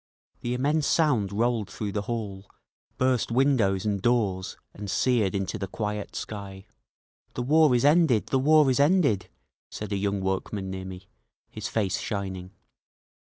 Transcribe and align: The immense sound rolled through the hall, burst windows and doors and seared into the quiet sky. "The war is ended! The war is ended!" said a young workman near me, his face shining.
The 0.39 0.55
immense 0.55 0.87
sound 0.87 1.31
rolled 1.31 1.69
through 1.69 1.91
the 1.91 2.01
hall, 2.01 2.49
burst 2.97 3.31
windows 3.31 3.85
and 3.85 4.01
doors 4.01 4.57
and 4.73 4.89
seared 4.89 5.35
into 5.35 5.59
the 5.59 5.67
quiet 5.67 6.15
sky. 6.15 6.65
"The 7.35 7.43
war 7.43 7.75
is 7.75 7.85
ended! 7.85 8.25
The 8.29 8.39
war 8.39 8.67
is 8.71 8.79
ended!" 8.79 9.29
said 9.69 9.91
a 9.91 9.97
young 9.97 10.19
workman 10.19 10.71
near 10.71 10.85
me, 10.85 11.07
his 11.51 11.67
face 11.67 11.99
shining. 11.99 12.49